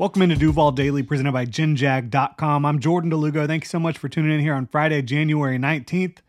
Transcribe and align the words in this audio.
Welcome 0.00 0.22
into 0.22 0.36
Duval 0.36 0.72
Daily, 0.72 1.02
presented 1.02 1.32
by 1.32 1.44
GenJag.com. 1.44 2.64
I'm 2.64 2.80
Jordan 2.80 3.10
de 3.10 3.16
Lugo. 3.16 3.46
Thank 3.46 3.64
you 3.64 3.68
so 3.68 3.78
much 3.78 3.98
for 3.98 4.08
tuning 4.08 4.32
in 4.32 4.40
here 4.40 4.54
on 4.54 4.66
Friday, 4.66 5.02
January 5.02 5.58
19th. 5.58 6.20
A 6.20 6.22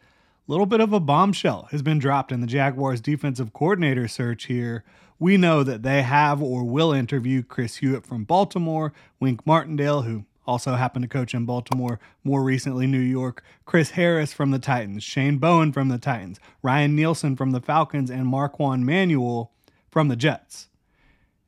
little 0.48 0.66
bit 0.66 0.82
of 0.82 0.92
a 0.92 1.00
bombshell 1.00 1.70
has 1.72 1.82
been 1.82 1.98
dropped 1.98 2.34
in 2.34 2.42
the 2.42 2.48
Jaguars 2.48 3.00
defensive 3.00 3.54
coordinator 3.54 4.10
search 4.10 4.48
here. 4.48 4.84
We 5.20 5.38
know 5.38 5.64
that 5.64 5.84
they 5.84 6.02
have 6.02 6.42
or 6.42 6.66
will 6.66 6.92
interview 6.92 7.44
Chris 7.44 7.78
Hewitt 7.78 8.06
from 8.06 8.26
Baltimore, 8.26 8.92
Wink 9.22 9.48
Martindale, 9.48 10.02
who 10.02 10.26
also 10.46 10.74
happened 10.74 11.04
to 11.04 11.08
coach 11.08 11.34
in 11.34 11.46
Baltimore, 11.46 11.98
more 12.26 12.44
recently 12.44 12.88
New 12.88 13.00
York, 13.00 13.42
Chris 13.64 13.92
Harris 13.92 14.34
from 14.34 14.52
the 14.52 14.60
Titans, 14.60 15.02
Shane 15.02 15.38
Bowen 15.38 15.72
from 15.72 15.88
the 15.88 15.98
Titans, 15.98 16.42
Ryan 16.62 16.94
Nielsen 16.94 17.38
from 17.38 17.52
the 17.52 17.62
Falcons, 17.62 18.12
and 18.12 18.28
Marquand 18.28 18.86
Manuel 18.86 19.54
from 19.90 20.10
the 20.10 20.18
Jets. 20.18 20.68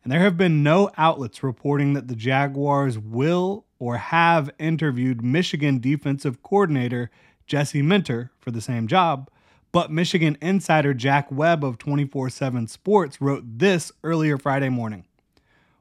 And 0.03 0.11
there 0.11 0.19
have 0.19 0.37
been 0.37 0.63
no 0.63 0.89
outlets 0.97 1.43
reporting 1.43 1.93
that 1.93 2.09
the 2.09 2.15
Jaguars 2.15 2.99
will 2.99 3.65
or 3.79 3.97
have 3.97 4.49
interviewed 4.59 5.23
Michigan 5.23 5.79
defensive 5.79 6.43
coordinator 6.43 7.09
Jesse 7.47 7.81
Minter 7.81 8.31
for 8.39 8.51
the 8.51 8.61
same 8.61 8.87
job. 8.87 9.29
But 9.71 9.91
Michigan 9.91 10.37
insider 10.41 10.93
Jack 10.93 11.31
Webb 11.31 11.63
of 11.63 11.77
24 11.77 12.29
7 12.29 12.67
Sports 12.67 13.21
wrote 13.21 13.43
this 13.45 13.91
earlier 14.03 14.37
Friday 14.37 14.69
morning. 14.69 15.05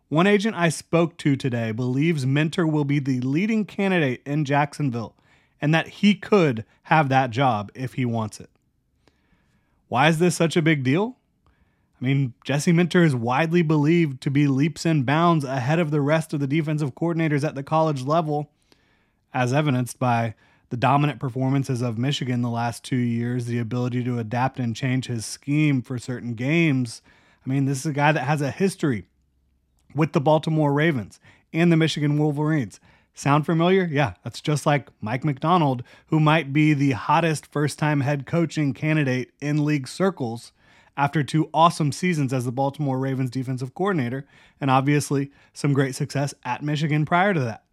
One 0.09 0.27
agent 0.27 0.57
I 0.57 0.69
spoke 0.69 1.17
to 1.19 1.37
today 1.37 1.73
believes 1.73 2.25
Minter 2.25 2.67
will 2.67 2.85
be 2.85 2.99
the 2.99 3.21
leading 3.21 3.65
candidate 3.65 4.23
in 4.25 4.45
Jacksonville 4.45 5.17
and 5.61 5.75
that 5.75 5.89
he 5.89 6.15
could 6.15 6.65
have 6.85 7.09
that 7.09 7.31
job 7.31 7.71
if 7.75 7.95
he 7.95 8.05
wants 8.05 8.41
it. 8.41 8.51
Why 9.89 10.09
is 10.09 10.19
this 10.19 10.37
such 10.37 10.57
a 10.57 10.63
big 10.63 10.85
deal? 10.85 11.17
I 12.03 12.05
mean, 12.05 12.35
Jesse 12.45 12.73
Minter 12.73 13.05
is 13.05 13.15
widely 13.15 13.63
believed 13.63 14.21
to 14.23 14.31
be 14.31 14.49
leaps 14.49 14.85
and 14.85 15.07
bounds 15.07 15.45
ahead 15.45 15.79
of 15.79 15.93
the 15.93 16.01
rest 16.01 16.35
of 16.35 16.41
the 16.41 16.49
defensive 16.49 16.97
coordinators 16.97 17.47
at 17.47 17.55
the 17.55 17.63
college 17.63 18.03
level, 18.03 18.51
as 19.33 19.53
evidenced 19.53 20.01
by 20.01 20.35
the 20.71 20.77
dominant 20.77 21.21
performances 21.21 21.81
of 21.81 21.99
Michigan 21.99 22.43
the 22.43 22.51
last 22.51 22.83
two 22.83 22.97
years, 22.97 23.47
the 23.47 23.61
ability 23.61 24.03
to 24.03 24.19
adapt 24.19 24.59
and 24.59 24.75
change 24.75 25.07
his 25.07 25.25
scheme 25.25 25.81
for 25.81 25.97
certain 25.97 26.35
games. 26.35 27.03
I 27.47 27.49
mean, 27.49 27.67
this 27.67 27.79
is 27.79 27.87
a 27.87 27.93
guy 27.93 28.11
that 28.11 28.25
has 28.25 28.41
a 28.41 28.51
history 28.51 29.07
with 29.95 30.13
the 30.13 30.21
Baltimore 30.21 30.73
Ravens 30.73 31.21
and 31.53 31.71
the 31.71 31.77
Michigan 31.77 32.19
Wolverines. 32.19 32.81
Sound 33.15 33.47
familiar? 33.47 33.85
Yeah, 33.85 34.15
that's 34.25 34.41
just 34.41 34.67
like 34.67 34.89
Mike 35.01 35.23
Macdonald, 35.23 35.85
who 36.07 36.19
might 36.19 36.53
be 36.53 36.75
the 36.75 36.93
hottest 36.93 37.47
first 37.47 37.79
time 37.79 38.01
head 38.01 38.27
coaching 38.27 38.75
candidate 38.75 39.31
in 39.41 39.65
league 39.65 39.87
circles 39.87 40.53
after 40.97 41.23
two 41.23 41.49
awesome 41.55 41.93
seasons 41.93 42.33
as 42.33 42.45
the 42.45 42.53
Baltimore 42.53 42.99
Ravens 42.99 43.31
defensive 43.31 43.75
coordinator, 43.75 44.27
and 44.61 44.71
obviously 44.71 45.31
some 45.53 45.73
great 45.73 45.95
success 45.95 46.35
at 46.45 46.63
Michigan 46.63 47.05
prior 47.05 47.33
to 47.35 47.41
that. 47.41 47.65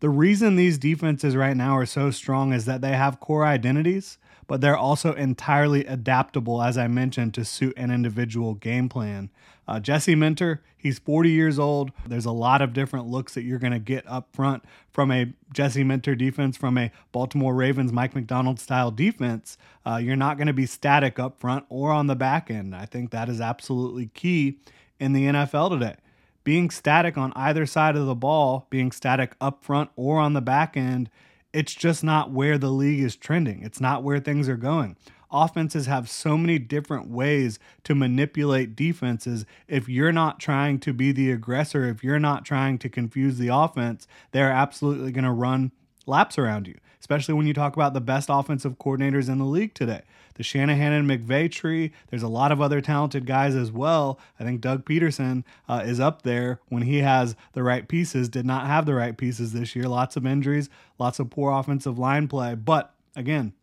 The 0.00 0.10
reason 0.10 0.56
these 0.56 0.78
defenses 0.78 1.36
right 1.36 1.56
now 1.56 1.76
are 1.76 1.86
so 1.86 2.10
strong 2.10 2.52
is 2.52 2.66
that 2.66 2.80
they 2.80 2.92
have 2.92 3.20
core 3.20 3.44
identities, 3.44 4.18
but 4.46 4.60
they're 4.60 4.76
also 4.76 5.12
entirely 5.14 5.84
adaptable, 5.86 6.62
as 6.62 6.78
I 6.78 6.86
mentioned, 6.88 7.34
to 7.34 7.44
suit 7.44 7.74
an 7.76 7.90
individual 7.90 8.54
game 8.54 8.88
plan. 8.88 9.30
Uh, 9.68 9.80
Jesse 9.80 10.14
Minter, 10.14 10.62
he's 10.76 10.98
40 10.98 11.30
years 11.30 11.58
old. 11.58 11.90
There's 12.06 12.24
a 12.24 12.30
lot 12.30 12.62
of 12.62 12.72
different 12.72 13.08
looks 13.08 13.34
that 13.34 13.42
you're 13.42 13.58
going 13.58 13.72
to 13.72 13.80
get 13.80 14.06
up 14.06 14.28
front 14.32 14.64
from 14.92 15.10
a 15.10 15.32
Jesse 15.52 15.82
Minter 15.82 16.14
defense, 16.14 16.56
from 16.56 16.78
a 16.78 16.92
Baltimore 17.10 17.54
Ravens 17.54 17.92
Mike 17.92 18.14
Macdonald 18.14 18.60
style 18.60 18.90
defense. 18.90 19.58
Uh, 19.84 19.96
you're 19.96 20.14
not 20.16 20.36
going 20.36 20.46
to 20.46 20.52
be 20.52 20.66
static 20.66 21.18
up 21.18 21.40
front 21.40 21.64
or 21.68 21.90
on 21.90 22.06
the 22.06 22.14
back 22.14 22.50
end. 22.50 22.74
I 22.74 22.86
think 22.86 23.10
that 23.10 23.28
is 23.28 23.40
absolutely 23.40 24.06
key 24.14 24.58
in 25.00 25.12
the 25.12 25.24
NFL 25.24 25.70
today. 25.70 25.96
Being 26.44 26.70
static 26.70 27.18
on 27.18 27.32
either 27.34 27.66
side 27.66 27.96
of 27.96 28.06
the 28.06 28.14
ball, 28.14 28.68
being 28.70 28.92
static 28.92 29.34
up 29.40 29.64
front 29.64 29.90
or 29.96 30.20
on 30.20 30.34
the 30.34 30.40
back 30.40 30.76
end, 30.76 31.10
it's 31.56 31.74
just 31.74 32.04
not 32.04 32.30
where 32.30 32.58
the 32.58 32.68
league 32.68 33.02
is 33.02 33.16
trending. 33.16 33.62
It's 33.62 33.80
not 33.80 34.02
where 34.02 34.20
things 34.20 34.46
are 34.46 34.58
going. 34.58 34.94
Offenses 35.32 35.86
have 35.86 36.10
so 36.10 36.36
many 36.36 36.58
different 36.58 37.08
ways 37.08 37.58
to 37.84 37.94
manipulate 37.94 38.76
defenses. 38.76 39.46
If 39.66 39.88
you're 39.88 40.12
not 40.12 40.38
trying 40.38 40.80
to 40.80 40.92
be 40.92 41.12
the 41.12 41.30
aggressor, 41.30 41.88
if 41.88 42.04
you're 42.04 42.18
not 42.18 42.44
trying 42.44 42.76
to 42.80 42.90
confuse 42.90 43.38
the 43.38 43.48
offense, 43.48 44.06
they're 44.32 44.52
absolutely 44.52 45.12
going 45.12 45.24
to 45.24 45.32
run 45.32 45.72
laps 46.06 46.38
around 46.38 46.66
you, 46.66 46.76
especially 47.00 47.34
when 47.34 47.46
you 47.46 47.52
talk 47.52 47.76
about 47.76 47.94
the 47.94 48.00
best 48.00 48.28
offensive 48.30 48.78
coordinators 48.78 49.28
in 49.28 49.38
the 49.38 49.44
league 49.44 49.74
today. 49.74 50.02
The 50.34 50.42
Shanahan 50.42 50.92
and 50.92 51.08
McVay 51.08 51.50
tree, 51.50 51.92
there's 52.08 52.22
a 52.22 52.28
lot 52.28 52.52
of 52.52 52.60
other 52.60 52.80
talented 52.80 53.26
guys 53.26 53.54
as 53.54 53.72
well. 53.72 54.18
I 54.38 54.44
think 54.44 54.60
Doug 54.60 54.84
Pederson 54.84 55.44
uh, 55.68 55.82
is 55.84 55.98
up 55.98 56.22
there 56.22 56.60
when 56.68 56.82
he 56.82 56.98
has 56.98 57.36
the 57.52 57.62
right 57.62 57.88
pieces, 57.88 58.28
did 58.28 58.44
not 58.44 58.66
have 58.66 58.84
the 58.84 58.94
right 58.94 59.16
pieces 59.16 59.52
this 59.52 59.74
year. 59.74 59.88
Lots 59.88 60.16
of 60.16 60.26
injuries, 60.26 60.68
lots 60.98 61.18
of 61.18 61.30
poor 61.30 61.52
offensive 61.52 61.98
line 61.98 62.28
play. 62.28 62.54
But 62.54 62.94
again, 63.14 63.54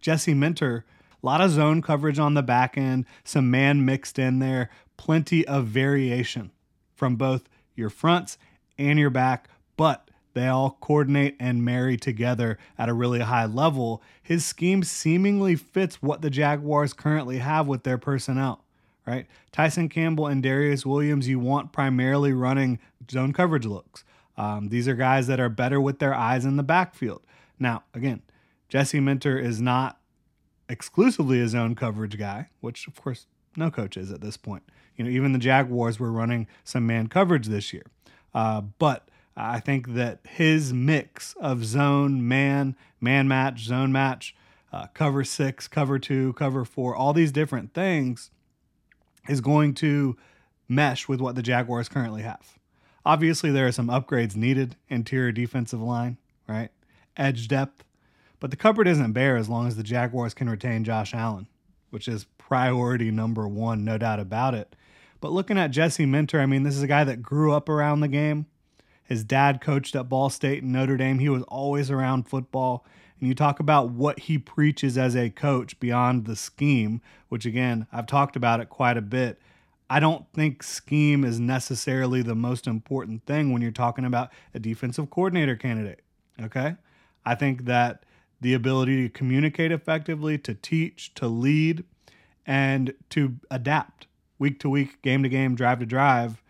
Jesse 0.00 0.34
Minter, 0.34 0.84
a 1.22 1.26
lot 1.26 1.40
of 1.40 1.52
zone 1.52 1.80
coverage 1.80 2.18
on 2.18 2.34
the 2.34 2.42
back 2.42 2.76
end, 2.76 3.06
some 3.22 3.50
man 3.50 3.84
mixed 3.84 4.18
in 4.18 4.40
there, 4.40 4.70
plenty 4.96 5.46
of 5.46 5.66
variation 5.66 6.50
from 6.94 7.16
both 7.16 7.48
your 7.74 7.88
fronts 7.88 8.36
and 8.78 8.98
your 8.98 9.10
back, 9.10 9.48
but 9.76 10.10
they 10.34 10.48
all 10.48 10.76
coordinate 10.80 11.36
and 11.40 11.64
marry 11.64 11.96
together 11.96 12.58
at 12.76 12.88
a 12.88 12.94
really 12.94 13.20
high 13.20 13.46
level. 13.46 14.02
His 14.22 14.44
scheme 14.44 14.82
seemingly 14.82 15.56
fits 15.56 16.02
what 16.02 16.22
the 16.22 16.30
Jaguars 16.30 16.92
currently 16.92 17.38
have 17.38 17.66
with 17.66 17.84
their 17.84 17.98
personnel, 17.98 18.64
right? 19.06 19.26
Tyson 19.52 19.88
Campbell 19.88 20.26
and 20.26 20.42
Darious 20.42 20.84
Williams, 20.84 21.28
you 21.28 21.38
want 21.38 21.72
primarily 21.72 22.32
running 22.32 22.78
zone 23.10 23.32
coverage 23.32 23.66
looks. 23.66 24.04
Um, 24.36 24.68
these 24.68 24.88
are 24.88 24.94
guys 24.94 25.26
that 25.28 25.40
are 25.40 25.48
better 25.48 25.80
with 25.80 26.00
their 26.00 26.14
eyes 26.14 26.44
in 26.44 26.56
the 26.56 26.62
backfield. 26.62 27.22
Now, 27.58 27.84
again, 27.94 28.22
Jesse 28.68 29.00
Minter 29.00 29.38
is 29.38 29.60
not 29.60 29.98
exclusively 30.68 31.40
a 31.40 31.48
zone 31.48 31.74
coverage 31.74 32.18
guy, 32.18 32.48
which 32.60 32.88
of 32.88 33.00
course 33.00 33.26
no 33.56 33.70
coach 33.70 33.96
is 33.96 34.10
at 34.10 34.20
this 34.20 34.36
point. 34.36 34.64
You 34.96 35.04
know, 35.04 35.10
even 35.10 35.32
the 35.32 35.38
Jaguars 35.38 36.00
were 36.00 36.10
running 36.10 36.46
some 36.64 36.86
man 36.86 37.08
coverage 37.08 37.46
this 37.46 37.72
year. 37.72 37.84
Uh, 38.32 38.60
but 38.60 39.08
I 39.36 39.60
think 39.60 39.94
that 39.94 40.20
his 40.24 40.72
mix 40.72 41.34
of 41.40 41.64
zone, 41.64 42.26
man, 42.26 42.76
man 43.00 43.26
match, 43.26 43.64
zone 43.64 43.90
match, 43.90 44.34
uh, 44.72 44.86
cover 44.94 45.24
six, 45.24 45.68
cover 45.68 45.98
two, 45.98 46.32
cover 46.34 46.64
four, 46.64 46.94
all 46.94 47.12
these 47.12 47.32
different 47.32 47.74
things 47.74 48.30
is 49.28 49.40
going 49.40 49.74
to 49.74 50.16
mesh 50.68 51.08
with 51.08 51.20
what 51.20 51.34
the 51.34 51.42
Jaguars 51.42 51.88
currently 51.88 52.22
have. 52.22 52.58
Obviously, 53.04 53.50
there 53.50 53.66
are 53.66 53.72
some 53.72 53.88
upgrades 53.88 54.36
needed 54.36 54.76
interior 54.88 55.32
defensive 55.32 55.80
line, 55.80 56.16
right? 56.48 56.70
Edge 57.16 57.48
depth. 57.48 57.84
But 58.40 58.50
the 58.50 58.56
cupboard 58.56 58.88
isn't 58.88 59.12
bare 59.12 59.36
as 59.36 59.48
long 59.48 59.66
as 59.66 59.76
the 59.76 59.82
Jaguars 59.82 60.34
can 60.34 60.48
retain 60.48 60.84
Josh 60.84 61.14
Allen, 61.14 61.46
which 61.90 62.08
is 62.08 62.26
priority 62.38 63.10
number 63.10 63.48
one, 63.48 63.84
no 63.84 63.98
doubt 63.98 64.20
about 64.20 64.54
it. 64.54 64.74
But 65.20 65.32
looking 65.32 65.58
at 65.58 65.70
Jesse 65.70 66.06
Minter, 66.06 66.40
I 66.40 66.46
mean, 66.46 66.62
this 66.62 66.76
is 66.76 66.82
a 66.82 66.88
guy 66.88 67.04
that 67.04 67.22
grew 67.22 67.52
up 67.52 67.68
around 67.68 68.00
the 68.00 68.08
game. 68.08 68.46
His 69.04 69.22
dad 69.22 69.60
coached 69.60 69.94
at 69.94 70.08
Ball 70.08 70.30
State 70.30 70.62
and 70.62 70.72
Notre 70.72 70.96
Dame. 70.96 71.18
He 71.18 71.28
was 71.28 71.42
always 71.44 71.90
around 71.90 72.26
football. 72.28 72.84
And 73.20 73.28
you 73.28 73.34
talk 73.34 73.60
about 73.60 73.90
what 73.90 74.20
he 74.20 74.38
preaches 74.38 74.98
as 74.98 75.14
a 75.14 75.30
coach 75.30 75.78
beyond 75.78 76.24
the 76.24 76.36
scheme, 76.36 77.00
which 77.28 77.46
again, 77.46 77.86
I've 77.92 78.06
talked 78.06 78.34
about 78.34 78.60
it 78.60 78.68
quite 78.68 78.96
a 78.96 79.02
bit. 79.02 79.40
I 79.88 80.00
don't 80.00 80.26
think 80.32 80.62
scheme 80.62 81.24
is 81.24 81.38
necessarily 81.38 82.22
the 82.22 82.34
most 82.34 82.66
important 82.66 83.26
thing 83.26 83.52
when 83.52 83.62
you're 83.62 83.70
talking 83.70 84.04
about 84.04 84.32
a 84.54 84.58
defensive 84.58 85.10
coordinator 85.10 85.56
candidate. 85.56 86.00
Okay. 86.42 86.76
I 87.24 87.34
think 87.34 87.66
that 87.66 88.04
the 88.40 88.54
ability 88.54 89.02
to 89.02 89.08
communicate 89.08 89.70
effectively, 89.70 90.36
to 90.38 90.54
teach, 90.54 91.14
to 91.14 91.28
lead, 91.28 91.84
and 92.46 92.94
to 93.10 93.36
adapt 93.50 94.06
week 94.38 94.58
to 94.60 94.68
week, 94.68 95.00
game 95.02 95.22
to 95.22 95.28
game, 95.28 95.54
drive 95.54 95.78
to 95.78 95.86
drive 95.86 96.42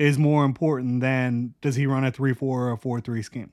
is 0.00 0.18
more 0.18 0.46
important 0.46 1.02
than 1.02 1.52
does 1.60 1.76
he 1.76 1.86
run 1.86 2.04
a 2.04 2.10
3 2.10 2.32
4 2.32 2.68
or 2.68 2.72
a 2.72 2.78
4 2.78 3.00
3 3.02 3.22
scheme. 3.22 3.52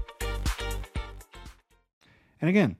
And 2.41 2.49
again, 2.49 2.77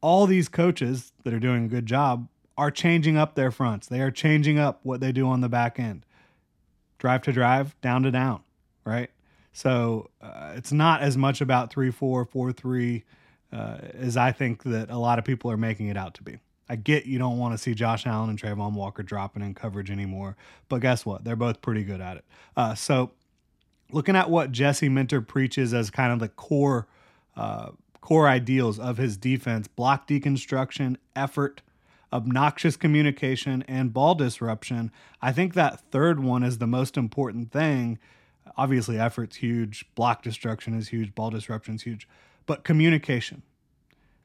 all 0.00 0.26
these 0.26 0.48
coaches 0.48 1.12
that 1.24 1.32
are 1.32 1.40
doing 1.40 1.64
a 1.64 1.68
good 1.68 1.86
job 1.86 2.28
are 2.56 2.70
changing 2.70 3.16
up 3.16 3.36
their 3.36 3.50
fronts. 3.50 3.86
They 3.86 4.00
are 4.00 4.10
changing 4.10 4.58
up 4.58 4.80
what 4.82 5.00
they 5.00 5.12
do 5.12 5.28
on 5.28 5.40
the 5.40 5.48
back 5.48 5.78
end. 5.78 6.04
Drive 6.98 7.22
to 7.22 7.32
drive, 7.32 7.80
down 7.80 8.02
to 8.02 8.10
down, 8.10 8.40
right? 8.84 9.10
So 9.52 10.10
uh, 10.20 10.52
it's 10.56 10.72
not 10.72 11.00
as 11.00 11.16
much 11.16 11.40
about 11.40 11.70
3 11.70 11.90
4, 11.90 12.24
4 12.24 12.52
3 12.52 13.04
uh, 13.52 13.78
as 13.94 14.16
I 14.16 14.32
think 14.32 14.64
that 14.64 14.90
a 14.90 14.98
lot 14.98 15.18
of 15.18 15.24
people 15.24 15.50
are 15.50 15.56
making 15.56 15.88
it 15.88 15.96
out 15.96 16.14
to 16.14 16.22
be. 16.22 16.38
I 16.68 16.76
get 16.76 17.06
you 17.06 17.18
don't 17.18 17.38
want 17.38 17.54
to 17.54 17.58
see 17.58 17.74
Josh 17.74 18.06
Allen 18.06 18.28
and 18.28 18.40
Travon 18.40 18.74
Walker 18.74 19.02
dropping 19.02 19.42
in 19.42 19.54
coverage 19.54 19.90
anymore, 19.90 20.36
but 20.68 20.80
guess 20.80 21.06
what? 21.06 21.24
They're 21.24 21.36
both 21.36 21.62
pretty 21.62 21.82
good 21.82 22.00
at 22.00 22.18
it. 22.18 22.24
Uh, 22.56 22.74
so, 22.74 23.12
looking 23.90 24.16
at 24.16 24.28
what 24.28 24.52
Jesse 24.52 24.90
Minter 24.90 25.22
preaches 25.22 25.72
as 25.72 25.88
kind 25.88 26.12
of 26.12 26.18
the 26.18 26.28
core 26.28 26.86
uh, 27.36 27.70
core 28.08 28.26
ideals 28.26 28.78
of 28.78 28.96
his 28.96 29.18
defense 29.18 29.68
block 29.68 30.08
deconstruction, 30.08 30.96
effort, 31.14 31.60
obnoxious 32.10 32.74
communication, 32.74 33.62
and 33.68 33.92
ball 33.92 34.14
disruption. 34.14 34.90
I 35.20 35.30
think 35.30 35.52
that 35.52 35.82
third 35.90 36.18
one 36.18 36.42
is 36.42 36.56
the 36.56 36.66
most 36.66 36.96
important 36.96 37.52
thing. 37.52 37.98
Obviously, 38.56 38.98
effort's 38.98 39.36
huge, 39.36 39.84
block 39.94 40.22
destruction 40.22 40.72
is 40.72 40.88
huge, 40.88 41.14
ball 41.14 41.28
disruption 41.28 41.74
is 41.74 41.82
huge, 41.82 42.08
but 42.46 42.64
communication. 42.64 43.42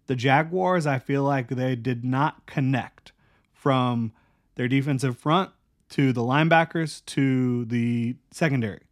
The 0.08 0.16
Jaguars, 0.16 0.88
I 0.88 0.98
feel 0.98 1.24
like 1.24 1.50
they 1.50 1.76
did 1.76 2.06
not 2.06 2.46
connect 2.46 3.12
from 3.52 4.14
their 4.56 4.70
defensive 4.70 5.18
front 5.18 5.52
to 5.90 6.14
the 6.14 6.22
linebackers 6.22 7.04
to 7.08 7.66
the 7.66 8.16
secondary 8.32 8.84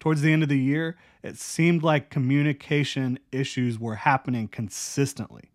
towards 0.00 0.20
the 0.20 0.32
end 0.32 0.42
of 0.42 0.48
the 0.48 0.58
year, 0.58 0.96
it 1.22 1.38
seemed 1.38 1.82
like 1.82 2.10
communication 2.10 3.18
issues 3.30 3.78
were 3.78 3.96
happening 3.96 4.48
consistently. 4.48 5.52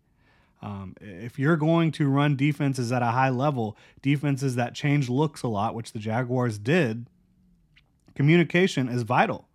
Um, 0.60 0.96
if 1.00 1.38
you're 1.38 1.56
going 1.56 1.92
to 1.92 2.08
run 2.08 2.34
defenses 2.36 2.90
at 2.90 3.02
a 3.02 3.06
high 3.06 3.28
level, 3.28 3.76
defenses 4.02 4.56
that 4.56 4.74
change 4.74 5.08
looks 5.08 5.42
a 5.42 5.48
lot, 5.48 5.74
which 5.74 5.92
the 5.92 5.98
Jaguars 5.98 6.58
did, 6.58 7.06
communication 8.14 8.88
is 8.88 9.02
vital. 9.02 9.46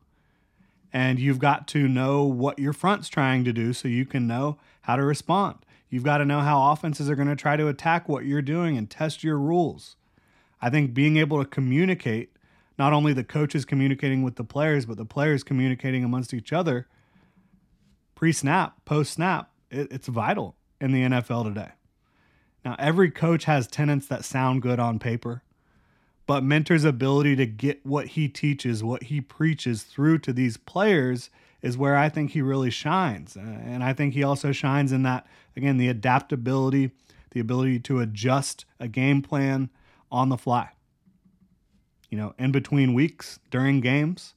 And 0.94 1.20
you've 1.20 1.40
got 1.40 1.68
to 1.70 1.88
know 1.88 2.24
what 2.24 2.60
your 2.60 2.72
front's 2.72 3.10
trying 3.10 3.44
to 3.46 3.52
do 3.52 3.74
so 3.74 3.88
you 3.88 4.06
can 4.06 4.28
know 4.28 4.58
how 4.82 4.96
to 4.96 5.04
respond. 5.04 5.58
You've 5.90 6.04
got 6.04 6.20
to 6.20 6.26
know 6.26 6.42
how 6.42 6.72
offenses 6.72 7.10
are 7.10 7.16
going 7.16 7.28
to 7.28 7.36
try 7.36 7.58
to 7.58 7.68
attack 7.68 8.08
what 8.08 8.26
you're 8.26 8.42
doing 8.42 8.78
and 8.78 8.90
test 8.90 9.24
your 9.24 9.38
rules. 9.38 9.96
I 10.62 10.70
think 10.70 10.94
being 10.94 11.18
able 11.18 11.44
to 11.44 11.50
communicate 11.50 12.33
not 12.78 12.94
only 12.94 13.14
the 13.14 13.24
coaches 13.24 13.66
communicating 13.66 14.24
with 14.24 14.36
the 14.36 14.44
players, 14.44 14.86
but 14.86 14.98
the 14.98 15.06
players 15.06 15.44
communicating 15.44 16.04
amongst 16.04 16.34
each 16.34 16.52
other 16.52 16.88
pre 18.16 18.32
snap, 18.32 18.84
post 18.86 19.14
snap. 19.14 19.52
It, 19.70 19.92
it's 19.92 20.08
vital 20.08 20.56
in 20.80 20.92
the 20.92 21.04
NFL 21.04 21.46
today. 21.46 21.72
Now, 22.64 22.76
every 22.80 23.12
coach 23.12 23.46
has 23.46 23.68
tenets 23.68 24.08
that 24.08 24.24
sound 24.24 24.62
good 24.62 24.80
on 24.80 24.98
paper, 24.98 25.44
but 26.26 26.44
Minter's 26.44 26.86
ability 26.86 27.36
to 27.36 27.46
get 27.46 27.86
what 27.86 28.10
he 28.10 28.30
teaches, 28.30 28.84
what 28.84 29.04
he 29.04 29.20
preaches 29.20 29.84
through 29.84 30.20
to 30.20 30.32
these 30.32 30.56
players 30.56 31.30
is 31.62 31.78
where 31.78 31.98
I 31.98 32.10
think 32.10 32.32
he 32.32 32.42
really 32.42 32.70
shines. 32.70 33.36
Uh, 33.36 33.42
and 33.42 33.84
I 33.84 33.94
think 33.94 34.14
he 34.14 34.24
also 34.24 34.52
shines 34.52 34.92
in 34.92 35.04
that, 35.04 35.26
again, 35.56 35.78
the 35.78 35.90
adaptability, 35.90 36.92
the 37.32 37.40
ability 37.40 37.80
to 37.80 38.00
adjust 38.00 38.66
a 38.80 38.88
game 38.88 39.22
plan 39.22 39.70
on 40.12 40.30
the 40.30 40.38
fly 40.38 40.70
you 42.14 42.20
know, 42.20 42.36
in 42.38 42.52
between 42.52 42.94
weeks 42.94 43.40
during 43.50 43.82
games, 43.82 44.36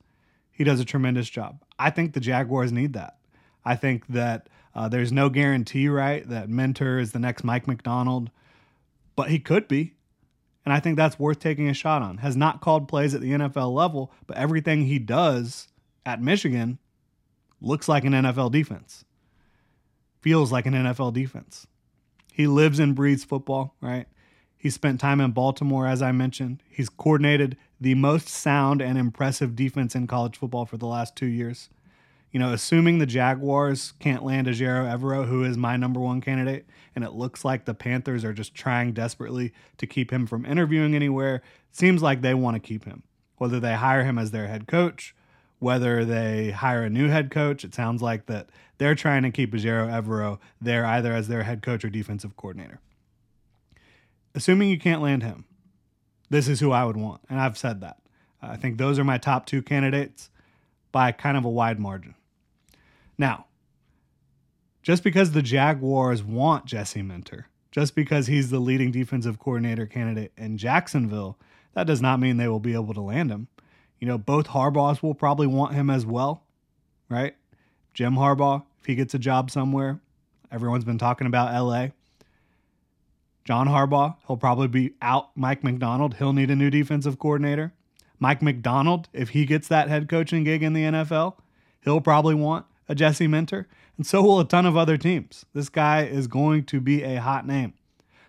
he 0.51 0.65
does 0.65 0.81
a 0.81 0.85
tremendous 0.87 1.29
job. 1.29 1.63
I 1.79 1.91
think 1.91 2.15
the 2.15 2.21
Jaguars 2.21 2.73
need 2.73 2.95
that. 2.95 3.19
I 3.67 3.77
think 3.77 4.07
that 4.07 4.49
uh, 4.75 4.89
there's 4.89 5.13
no 5.13 5.29
guarantee, 5.29 5.87
right, 5.87 6.27
that 6.27 6.49
Minter 6.49 6.99
is 6.99 7.13
the 7.13 7.19
next 7.19 7.45
Mike 7.45 7.69
Macdonald, 7.69 8.31
but 9.15 9.29
he 9.29 9.39
could 9.39 9.69
be. 9.69 9.93
And 10.65 10.73
I 10.73 10.81
think 10.81 10.97
that's 10.97 11.19
worth 11.19 11.39
taking 11.39 11.69
a 11.69 11.75
shot 11.75 12.01
on. 12.01 12.17
Has 12.17 12.35
not 12.35 12.63
called 12.63 12.89
plays 12.89 13.15
at 13.15 13.21
the 13.21 13.33
NFL 13.33 13.75
level, 13.75 14.11
but 14.27 14.39
everything 14.39 14.87
he 14.87 14.99
does 14.99 15.69
at 16.07 16.23
Michigan 16.23 16.79
looks 17.61 17.91
like 17.91 18.07
an 18.07 18.15
NFL 18.15 18.53
defense, 18.53 19.05
feels 20.23 20.51
like 20.51 20.65
an 20.65 20.73
NFL 20.73 21.13
defense. 21.13 21.67
He 22.33 22.47
lives 22.47 22.79
and 22.79 22.95
breathes 22.95 23.25
football, 23.25 23.77
right? 23.83 24.07
He 24.57 24.71
spent 24.71 24.99
time 24.99 25.21
in 25.21 25.33
Baltimore, 25.33 25.87
as 25.87 26.01
I 26.01 26.13
mentioned. 26.13 26.63
He's 26.69 26.89
coordinated 26.89 27.57
the 27.81 27.95
most 27.95 28.29
sound 28.29 28.81
and 28.81 28.99
impressive 28.99 29.55
defense 29.55 29.95
in 29.95 30.07
college 30.07 30.37
football 30.37 30.67
for 30.67 30.77
the 30.77 30.87
last 30.87 31.15
two 31.15 31.27
years. 31.27 31.69
You 32.33 32.41
know, 32.41 32.53
assuming 32.53 32.99
the 32.99 33.07
Jaguars 33.07 33.93
can't 33.99 34.25
land 34.25 34.47
Ejiro 34.47 34.85
Evero, 34.85 35.27
who 35.27 35.45
is 35.45 35.57
my 35.57 35.77
number 35.77 36.01
one 36.01 36.21
candidate, 36.21 36.67
and 36.95 37.05
it 37.05 37.13
looks 37.13 37.45
like 37.45 37.65
the 37.65 37.75
Panthers 37.75 38.25
are 38.25 38.33
just 38.33 38.55
trying 38.55 38.93
desperately 38.93 39.53
to 39.79 39.87
keep 39.87 40.13
him 40.13 40.27
from 40.27 40.45
interviewing 40.45 40.95
anywhere, 40.95 41.43
seems 41.73 42.03
like 42.03 42.21
they 42.21 42.35
want 42.35 42.55
to 42.55 42.61
keep 42.61 42.85
him. 42.85 43.05
Whether 43.39 43.61
they 43.61 43.75
hire 43.75 44.05
him 44.05 44.19
as 44.19 44.33
their 44.33 44.49
head 44.49 44.67
coach, 44.67 45.15
whether 45.59 46.05
they 46.05 46.51
hire 46.51 46.83
a 46.83 46.91
new 46.91 47.09
head 47.09 47.31
coach, 47.31 47.65
it 47.65 47.75
sounds 47.75 48.03
like 48.03 48.27
that 48.27 48.51
they're 48.79 48.95
trying 48.95 49.23
to 49.23 49.31
keep 49.31 49.53
Ejiro 49.53 49.89
Evero 49.89 50.39
there 50.61 50.85
either 50.85 51.13
as 51.15 51.29
their 51.29 51.45
head 51.45 51.63
coach 51.63 51.85
or 51.85 51.91
defensive 51.91 52.37
coordinator. 52.37 52.81
Assuming 54.35 54.69
you 54.69 54.79
can't 54.79 55.01
land 55.01 55.23
him, 55.23 55.47
this 56.31 56.49
is 56.49 56.61
who 56.61 56.73
I 56.73 56.85
would 56.85 56.97
want. 56.97 57.21
And 57.29 57.41
I've 57.41 57.59
said 57.59 57.81
that. 57.81 57.99
I 58.43 58.57
think 58.57 58.79
those 58.79 58.99
are 58.99 59.05
my 59.05 59.19
top 59.19 59.47
two 59.47 59.63
candidates 59.63 60.31
by 60.93 61.13
kind 61.13 61.37
of 61.37 61.45
a 61.45 61.51
wide 61.51 61.81
margin. 61.81 62.15
Now, 63.19 63.47
just 64.83 65.03
because 65.03 65.33
the 65.33 65.43
Jaguars 65.43 66.23
want 66.23 66.65
Jesse 66.65 67.03
Minter, 67.03 67.49
just 67.71 67.95
because 67.95 68.27
he's 68.27 68.51
the 68.51 68.61
leading 68.61 68.91
defensive 68.91 69.39
coordinator 69.39 69.87
candidate 69.87 70.33
in 70.37 70.59
Jacksonville, 70.59 71.39
that 71.75 71.87
does 71.87 72.01
not 72.01 72.21
mean 72.21 72.37
they 72.37 72.49
will 72.49 72.61
be 72.61 72.75
able 72.75 72.95
to 72.95 73.01
land 73.01 73.31
him. 73.31 73.49
You 73.99 74.07
know, 74.07 74.19
both 74.19 74.49
Harbaughs 74.49 75.03
will 75.03 75.15
probably 75.15 75.47
want 75.47 75.75
him 75.75 75.91
as 75.91 76.07
well, 76.07 76.45
right? 77.09 77.35
Jim 77.95 78.15
Harbaugh, 78.15 78.63
if 78.79 78.87
he 78.87 78.95
gets 78.95 79.15
a 79.15 79.19
job 79.19 79.51
somewhere, 79.51 80.01
everyone's 80.53 80.85
been 80.85 80.99
talking 80.99 81.27
about 81.27 81.53
LA. 81.53 81.89
John 83.47 83.69
Harbaugh, 83.69 84.17
he'll 84.27 84.37
probably 84.37 84.67
be 84.67 84.95
out 85.01 85.31
Mike 85.37 85.63
Macdonald, 85.63 86.15
He'll 86.15 86.33
need 86.33 86.51
a 86.51 86.57
new 86.57 86.69
defensive 86.69 87.21
coordinator. 87.21 87.73
Mike 88.19 88.43
Macdonald, 88.43 89.09
if 89.13 89.31
he 89.31 89.47
gets 89.47 89.69
that 89.69 89.89
head 89.89 90.09
coaching 90.09 90.43
gig 90.43 90.65
in 90.65 90.73
the 90.73 90.83
NFL, 90.83 91.37
he'll 91.81 92.01
probably 92.01 92.35
want 92.35 92.67
a 92.89 92.95
Jesse 92.97 93.29
Minter. 93.29 93.69
And 93.97 94.05
so 94.05 94.21
will 94.21 94.41
a 94.41 94.45
ton 94.45 94.67
of 94.67 94.77
other 94.77 94.97
teams. 94.97 95.47
This 95.55 95.69
guy 95.69 96.03
is 96.03 96.27
going 96.27 96.65
to 96.65 96.81
be 96.81 97.05
a 97.05 97.21
hot 97.21 97.47
name. 97.47 97.75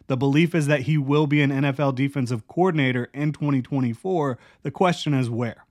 The 0.06 0.18
belief 0.18 0.54
is 0.54 0.68
that 0.68 0.82
he 0.82 1.00
will 1.00 1.26
be 1.26 1.42
an 1.42 1.50
NFL 1.50 1.96
defensive 1.96 2.48
coordinator 2.48 3.10
in 3.12 3.32
2024. 3.32 4.38
The 4.62 4.72
question 4.72 5.16
is 5.16 5.32
where. 5.32 5.66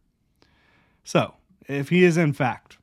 So, 1.04 1.34
if 1.68 1.90
he 1.90 2.02
is 2.02 2.16
in 2.16 2.32
fact 2.32 2.78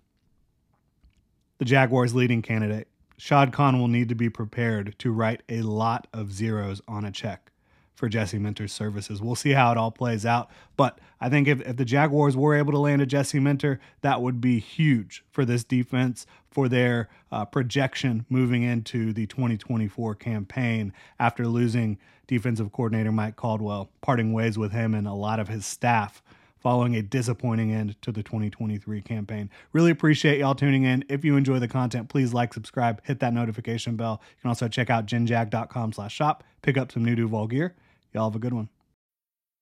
the 1.58 1.66
Jaguars' 1.66 2.16
leading 2.16 2.42
candidate, 2.42 2.88
Shad 3.18 3.54
Khan 3.54 3.80
will 3.80 3.88
need 3.88 4.10
to 4.10 4.16
be 4.16 4.30
prepared 4.30 4.96
to 5.00 5.12
write 5.12 5.44
a 5.50 5.62
lot 5.62 6.08
of 6.14 6.32
zeros 6.32 6.82
on 6.88 7.06
a 7.06 7.12
check 7.12 7.52
for 7.96 8.10
Jesse 8.10 8.40
Minter's 8.40 8.74
services. 8.74 9.22
We'll 9.22 9.36
see 9.36 9.52
how 9.52 9.72
it 9.72 9.78
all 9.78 9.92
plays 9.92 10.26
out. 10.26 10.50
But 10.76 11.00
I 11.22 11.30
think 11.30 11.48
if, 11.48 11.62
if 11.62 11.78
the 11.78 11.86
Jaguars 11.86 12.36
were 12.36 12.56
able 12.56 12.72
to 12.74 12.80
land 12.80 13.02
a 13.02 13.06
Jesse 13.06 13.40
Minter, 13.40 13.80
that 14.02 14.22
would 14.22 14.42
be 14.42 14.60
huge 14.60 15.24
for 15.32 15.46
this 15.46 15.64
defense, 15.64 16.26
for 16.52 16.68
their 16.68 17.10
uh, 17.32 17.46
projection 17.46 18.26
moving 18.30 18.64
into 18.64 19.14
the 19.14 19.28
2024 19.28 20.16
campaign 20.16 20.92
after 21.20 21.48
losing 21.48 21.98
defensive 22.28 22.72
coordinator 22.72 23.12
Mike 23.12 23.36
Caldwell, 23.36 23.90
parting 24.02 24.34
ways 24.34 24.58
with 24.58 24.72
him 24.72 24.94
and 24.94 25.08
a 25.08 25.14
lot 25.14 25.40
of 25.40 25.48
his 25.48 25.66
staff 25.66 26.24
following 26.64 26.96
a 26.96 27.02
disappointing 27.02 27.72
end 27.72 28.02
to 28.02 28.12
the 28.12 28.24
2023 28.24 29.02
campaign. 29.02 29.50
Really 29.74 29.92
appreciate 29.92 30.40
y'all 30.40 30.56
tuning 30.56 30.84
in. 30.84 31.04
If 31.10 31.24
you 31.26 31.36
enjoy 31.36 31.60
the 31.60 31.68
content, 31.68 32.10
please 32.10 32.34
like, 32.34 32.54
subscribe, 32.54 33.02
hit 33.04 33.20
that 33.20 33.34
notification 33.34 33.96
bell. 33.98 34.22
You 34.38 34.42
can 34.42 34.48
also 34.48 34.68
check 34.68 34.90
out 34.90 35.06
genjag.com 35.06 35.94
slash 35.94 36.16
shop, 36.16 36.44
pick 36.62 36.78
up 36.78 36.92
some 36.92 37.04
new 37.04 37.16
Duval 37.16 37.48
gear. 37.48 37.76
Y'all 38.14 38.30
have 38.30 38.36
a 38.36 38.40
good 38.40 38.54
one. 38.54 38.70